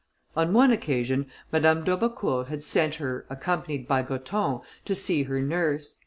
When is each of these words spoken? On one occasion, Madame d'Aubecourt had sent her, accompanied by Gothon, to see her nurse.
On 0.35 0.51
one 0.51 0.71
occasion, 0.71 1.27
Madame 1.51 1.83
d'Aubecourt 1.83 2.47
had 2.47 2.63
sent 2.63 2.95
her, 2.95 3.27
accompanied 3.29 3.87
by 3.87 4.01
Gothon, 4.01 4.61
to 4.83 4.95
see 4.95 5.21
her 5.25 5.39
nurse. 5.43 5.99